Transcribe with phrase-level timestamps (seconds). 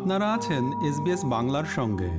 [0.00, 2.10] আপনারা আছেন এসবিএস বাংলার সঙ্গে।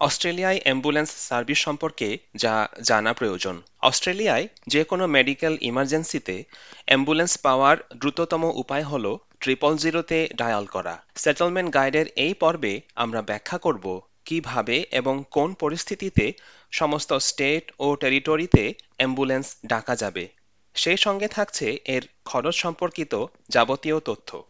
[0.00, 6.44] অস্ট্রেলিয়ায় অ্যাম্বুলেন্স সার্ভিস সম্পর্কে যা জানা প্রয়োজন। অস্ট্রেলিয়ায় যে কোনো মেডিকেল ইমার্জেন্সিতে
[6.86, 13.58] অ্যাম্বুলেন্স পাওয়ার দ্রুততম উপায় হল ট্রিপল জিরোতে ডায়াল করা। সেটেলমেন্ট গাইডের এই পর্বে আমরা ব্যাখ্যা
[13.58, 16.32] করব কীভাবে এবং কোন পরিস্থিতিতে
[16.70, 20.28] সমস্ত স্টেট ও টেরিটরিতে অ্যাম্বুলেন্স ডাকা যাবে।
[20.74, 24.42] সেই সঙ্গে থাকছে এর খরচ সম্পর্কিত যাবতীয় তথ্য।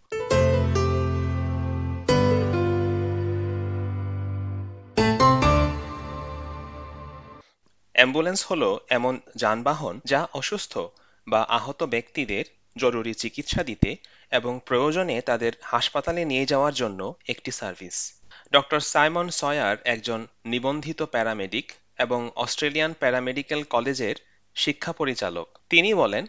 [7.98, 10.78] অ্যাম্বুলেন্স হল এমন যানবাহন যা অসুস্থ
[11.26, 12.44] বা আহত ব্যক্তিদের
[12.76, 13.96] জরুরি চিকিৎসা দিতে
[14.30, 17.96] এবং প্রয়োজনে তাদের হাসপাতালে নিয়ে যাওয়ার জন্য একটি সার্ভিস।
[18.52, 24.16] ডক্টর সাইমন সয়ার একজন নিবন্ধিত প্যারামেডিক এবং অস্ট্রেলিয়ান প্যারামেডিক্যাল কলেজের
[24.54, 26.26] শিক্ষা পরিচালক। তিনি বলেন,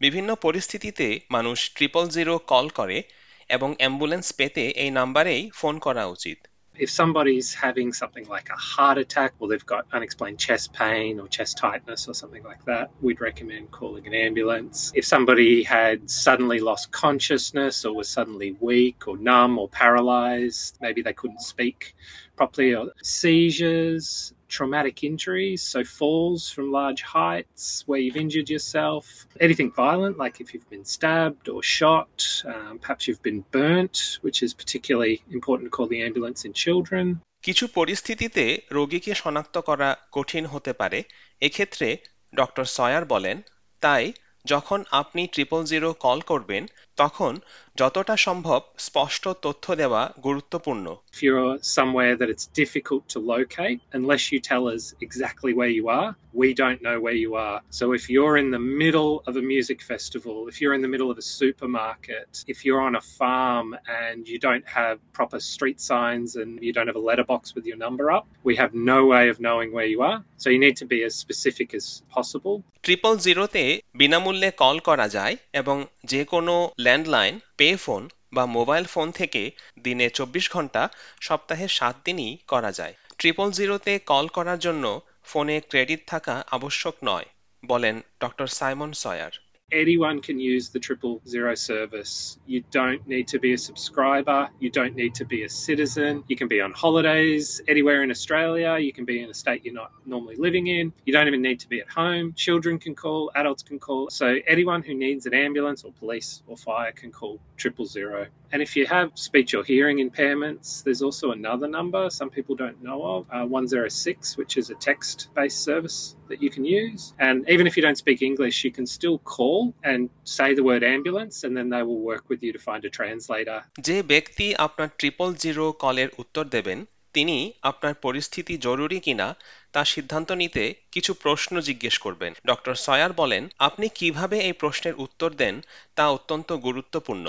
[0.00, 3.02] বিভিন্ন পরিস্থিতিতে মানুষ ট্রিপল জিরো কল করে
[3.48, 6.38] এবং অ্যাম্বুলেন্স পেতে এই নাম্বারেই ফোন করা উচিত।
[6.78, 11.28] If somebody's having something like a heart attack or they've got unexplained chest pain or
[11.28, 14.92] chest tightness or something like that, we'd recommend calling an ambulance.
[14.94, 21.02] If somebody had suddenly lost consciousness or was suddenly weak or numb or paralyzed, maybe
[21.02, 21.94] they couldn't speak
[22.36, 29.70] properly, or seizures, traumatic injuries, so falls from large heights where you've injured yourself, anything
[29.72, 34.54] violent, like if you've been stabbed or shot, um, perhaps you've been burnt, which is
[34.54, 37.06] particularly important to call the ambulance in children.
[37.42, 40.98] কিছু পরিস্থিতিতে রোগীকে শনাক্ত করা কঠিন হতে পারে
[41.40, 41.88] এক্ষেত্রে
[42.34, 43.36] doctor Sawyer বলেন
[43.80, 44.12] তাই
[44.44, 46.62] যখন আপনি ট্রিপল জিরো কল করবেন
[46.96, 47.32] তখন
[47.79, 54.23] যতটা সম্ভব স্পষ্ট তথ্য দেওয়া গুরুত্বপূর্ণ If you're somewhere that it's difficult to locate, unless
[54.31, 57.61] you tell us exactly where you are, we don't know where you are.
[57.79, 61.09] So if you're in the middle of a music festival, if you're in the middle
[61.13, 63.67] of a supermarket, if you're on a farm
[64.03, 67.79] and you don't have proper street signs and you don't have a letterbox with your
[67.85, 70.23] number up, we have no way of knowing where you are.
[70.37, 71.85] So you need to be as specific as
[72.17, 72.55] possible.
[72.85, 73.63] Triple জিরোতে
[73.99, 75.77] বিনামূল্যে call করা যায় এবং
[76.11, 76.53] যে কোনো
[76.85, 78.02] landline pay phone
[78.32, 79.42] বা mobile phone থেকে
[79.82, 80.82] দিনে চব্বিশ ঘণ্টা,
[81.20, 84.84] সপ্তাহে সাত দিনই করা যায়। ট্রিপল জিরোতে কল করার জন্য
[85.24, 87.26] ফোনে ক্রেডিট থাকা আবশ্যক নয়,
[87.62, 89.34] বলেন doctor Simon Sawyer.
[89.72, 92.38] Anyone can use the triple zero service.
[92.46, 94.48] You don't need to be a subscriber.
[94.60, 96.22] You don't need to be a citizen.
[96.28, 98.78] You can be on holidays anywhere in Australia.
[98.78, 100.92] You can be in a state you're not normally living in.
[101.04, 102.32] You don't even need to be at home.
[102.34, 104.08] Children can call, adults can call.
[104.10, 108.26] So anyone who needs an ambulance or police or fire can call triple zero.
[108.52, 112.80] And if you have speech or hearing impairments, there's also another number some people don't
[112.82, 117.02] know of uh, 106, which is a text based service that you can use.
[117.18, 120.82] And even if you don't speak English, you can still call and say the word
[120.86, 123.58] ambulance, and then they will work with you to find a translator.
[123.88, 126.78] যে ব্যক্তি আপনার triple zero কলের উত্তর দেবেন
[127.14, 129.28] তিনি আপনার পরিস্থিতি জরুরি কিনা
[129.74, 135.30] তা সিদ্ধান্ত নিতে কিছু প্রশ্ন জিজ্ঞেস করবেন ডক্টর সয়ার বলেন আপনি কীভাবে এই প্রশ্নের উত্তর
[135.42, 135.54] দেন
[135.96, 137.26] তা অত্যন্ত গুরুত্বপূর্ণ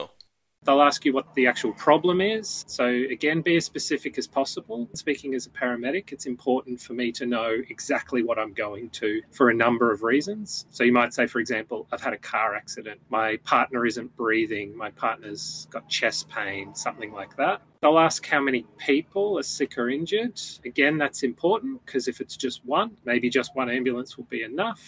[0.66, 2.64] They'll ask you what the actual problem is.
[2.68, 4.88] So, again, be as specific as possible.
[4.94, 9.20] Speaking as a paramedic, it's important for me to know exactly what I'm going to
[9.32, 10.66] for a number of reasons.
[10.70, 14.76] So, you might say, for example, I've had a car accident, my partner isn't breathing,
[14.76, 17.62] my partner's got chest pain, something like that.
[17.80, 20.40] They'll ask how many people are sick or injured.
[20.64, 24.82] Again, that's important because if it's just one, maybe just one ambulance will be enough.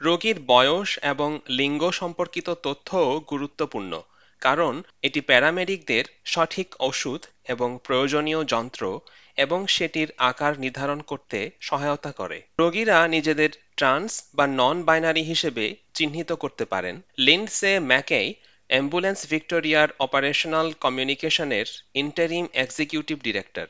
[0.00, 3.92] রোগীর বয়স এবং লিঙ্গ সম্পর্কিত তথ্যও গুরুত্বপূর্ণ
[4.41, 8.99] কারণ এটি প্যারামেডিকদের সঠিক ওষুধ এবং প্রয়োজনীয় যন্ত্র
[9.37, 16.31] এবং সেটির আকার নির্ধারণ করতে সহায়তা করে। রোগীরা নিজেদের ট্রান্স বা নন বাইনারি হিসেবে চিহ্নিত
[16.33, 18.33] করতে পারেন। লিন্ডসে ম্যাকেই
[18.69, 23.67] অ্যাম্বুলেন্স ভিক্টোরিয়ার অপারেশনাল কমিউনিকেশনের ইন্টারিম এক্সিকিউটিভ ডিরেক্টর।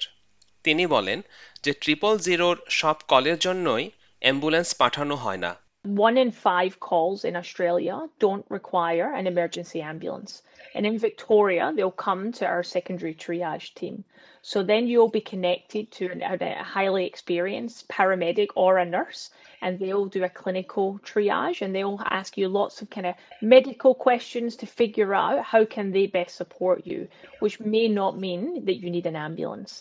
[0.63, 1.22] তিনি বলেন
[1.63, 3.90] যে ট্রিপল জিরোর সব কলের জন্যই
[4.22, 5.51] অ্যাম্বুলেন্স পাঠানো হয় না।
[5.89, 10.43] One in five calls in Australia don't require an emergency ambulance.
[10.75, 14.05] And in Victoria, they'll come to our secondary triage team.
[14.41, 19.31] So then you'll be connected to a highly experienced paramedic or a nurse,
[19.61, 23.94] and they'll do a clinical triage and they'll ask you lots of kind of medical
[23.94, 27.09] questions to figure out how can they best support you,
[27.41, 29.73] which may not mean that you need an ambulance.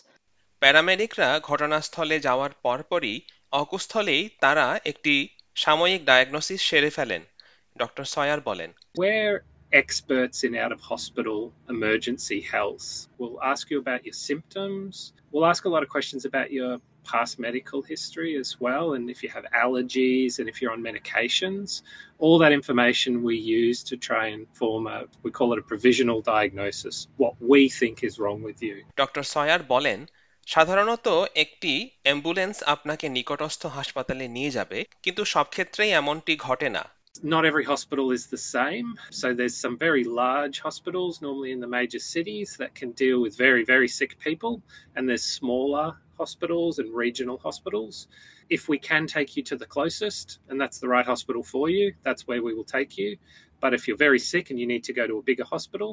[0.62, 3.16] প্যারামেডিকরা ঘটনাস্থলে যাওয়ার পরপরই
[3.62, 5.14] অকুস্থলেই তারা একটি
[5.62, 7.22] সাময়িক diagnosis সেরে ফেলেন
[7.76, 8.70] doctor Sawyer বলেন
[9.04, 9.34] Where
[9.74, 11.38] experts in out of hospital
[11.68, 12.86] emergency health.
[13.18, 15.12] We'll ask you about your symptoms.
[15.32, 16.72] We'll ask a lot of questions about your
[17.04, 18.94] past medical history as well.
[18.94, 21.82] And if you have allergies and if you're on medications,
[22.18, 26.20] all that information we use to try and form a, we call it a provisional
[26.22, 28.76] diagnosis, what we think is wrong with you.
[29.02, 30.00] Doctor Sawyer বলেন
[30.48, 31.06] সাধারণত
[31.44, 31.72] একটি
[32.06, 36.84] ambulance আপনাকে নিকটস্থ হাসপাতালে নিয়ে যাবে কিন্তু সব ক্ষেত্রেই এমনটি ঘটে না
[37.34, 38.98] Not every hospital is the same.
[39.20, 43.34] So there's some very large hospitals, normally in the major cities, that can deal with
[43.46, 44.52] very, very sick people.
[44.94, 45.86] And there's smaller
[46.18, 47.94] hospitals and regional hospitals.
[48.56, 51.94] If we can take you to the closest, and that's the right hospital for you,
[52.02, 53.10] that's where we will take you.
[53.60, 55.90] But if you're very sick and you need to go to a bigger hospital,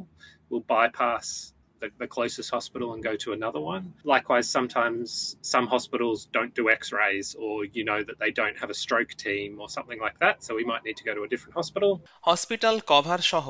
[0.50, 1.54] we'll bypass
[1.87, 3.83] the, the closest hospital and go to another one.
[4.05, 8.71] Likewise, sometimes some hospitals don't do x rays or you know that they don't have
[8.71, 10.35] a stroke team or something like that.
[10.45, 11.91] So we might need to go to a different hospital.
[12.29, 13.47] Hospital cover সহ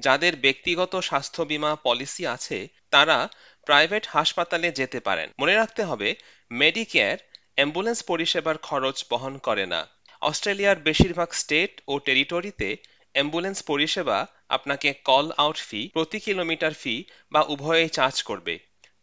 [0.00, 2.58] যাদের ব্যক্তিগত স্বাস্থ্য বীমা policy আছে
[2.94, 3.18] তারা
[3.66, 6.08] private হাসপাতালে যেতে পারেন মনে রাখতে হবে
[6.50, 7.18] মেডিকেয়ার
[7.58, 9.80] অ্যাম্বুলেন্স পরিষেবার খরচ বহন করে না
[10.22, 12.68] অস্ট্রেলিয়ার বেশিরভাগ স্টেট ও টেরিটরিতে
[13.15, 14.17] অ্যাম্বুলেন্স পরিষেবা
[14.55, 16.95] আপনাকে কল আউট ফি প্রতি কিলোমিটার ফি
[17.33, 18.55] বা উভয়েই চার্জ করবে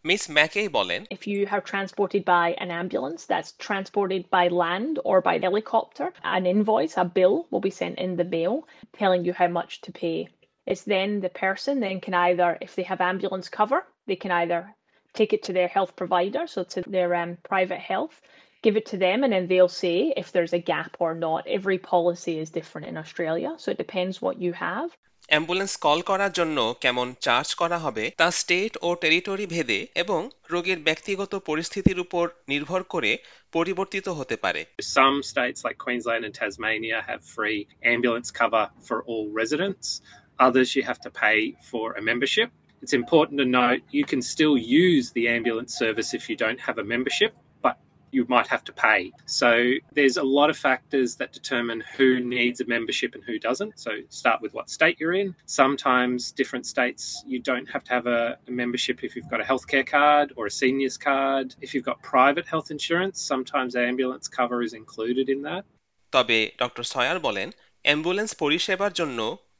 [0.04, 5.18] মিস ম্যাকেই বলেন If you are transported by an ambulance that's transported by land or
[5.28, 6.06] by helicopter,
[6.36, 8.54] an invoice, a bill will be sent in the mail
[9.00, 10.18] telling you how much to pay.
[10.70, 14.60] It's then the person then can either, if they have ambulance cover, they can either
[15.14, 18.20] take it to their health provider, so to their um, private health,
[18.62, 21.46] give it to them, and then they'll say if there's a gap or not.
[21.46, 24.90] Every policy is different in Australia, so it depends what you have.
[25.34, 30.20] Ambulance call করার জন্য কেমন charge করা হবে তা state ও territory ভেদে এবং
[30.54, 33.12] রোগীর ব্যক্তিগত পরিস্থিতির উপর নির্ভর করে
[33.56, 34.60] পরিবর্তিত হতে পারে
[34.98, 37.60] Some states like Queensland and Tasmania have free
[37.94, 39.86] ambulance cover for all residents.
[40.46, 41.38] Others you have to pay
[41.70, 42.48] for a membership.
[42.82, 46.78] It's important to note you can still use the ambulance service if you don't have
[46.78, 47.76] a membership, but
[48.12, 49.12] you might have to pay.
[49.26, 49.50] So
[49.92, 53.78] there's a lot of factors that determine who needs a membership and who doesn't.
[53.78, 55.34] So start with what state you're in.
[55.46, 59.44] Sometimes different states you don't have to have a, a membership if you've got a
[59.44, 61.46] healthcare card or a seniors card.
[61.60, 65.64] If you've got private health insurance, sometimes ambulance cover is included in that.
[66.12, 67.48] তবে doctor Sawyer বলেন
[67.84, 69.18] ambulance পরিষেবার জন্য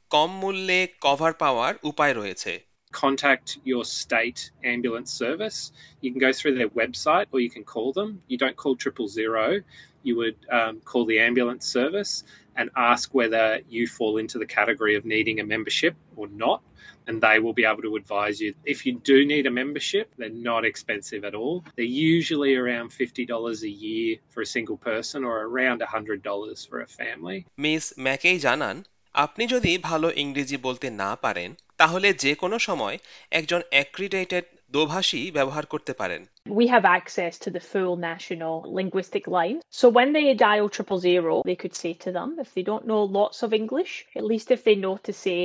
[0.09, 2.53] কম মূল্যে cover পাওয়ার উপায় রয়েছে
[2.93, 5.71] contact your state ambulance service.
[6.01, 8.21] You can go through their website or you can call them.
[8.27, 9.61] You don't call triple zero.
[10.03, 12.23] You would um, call the ambulance service
[12.55, 16.61] and ask whether you fall into the category of needing a membership or not.
[17.07, 18.53] And they will be able to advise you.
[18.65, 21.63] If you do need a membership, they're not expensive at all.
[21.75, 26.87] They're usually around $50 a year for a single person or around $100 for a
[26.87, 27.45] family.
[27.65, 28.77] Miss McKay জানান
[29.25, 32.97] আপনি যদি ভালো ইংরেজি বলতে না পারেন তাহলে যে কোনো সময়
[33.39, 36.21] একজন অ্যাক্রিডেটেড দোভাষী ব্যবহার করতে পারেন
[36.59, 39.57] We have access to the full national linguistic line.
[39.79, 43.01] So when they dial triple zero, they could say to them, if they don't know
[43.21, 45.39] lots of English, at least if they know to say,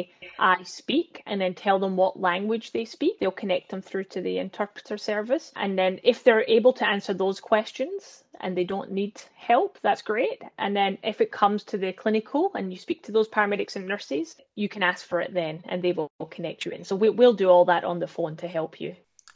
[0.56, 4.20] I speak, and then tell them what language they speak, they'll connect them through to
[4.26, 5.46] the interpreter service.
[5.62, 8.00] And then if they're able to answer those questions
[8.39, 9.15] and they don't need
[9.50, 10.39] help, that's great.
[10.57, 13.86] And then if it comes to the clinical and you speak to those paramedics and
[13.88, 16.83] nurses, you can ask for it then and they will connect you in.
[16.83, 18.91] So we, we'll do all that on the phone to help you.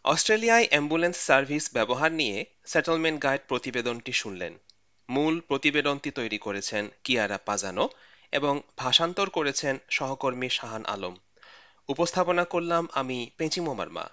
[0.05, 2.37] অস্ট্রেলিয়ায় ambulance service ব্যবহার নিয়ে
[2.73, 4.53] settlement guide প্রতিবেদনটি শুনলেন
[5.09, 7.85] মূল প্রতিবেদনটি তৈরি করেছেন কিয়ারা পাজানো
[8.33, 11.15] এবং ভাষান্তর করেছেন সহকর্মী শাহান আলম
[11.89, 14.05] উপস্থাপনা করলাম আমি পেঁচিমো মার্মা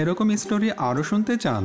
[0.00, 1.64] এরকম স্টোরি আরও শুনতে চান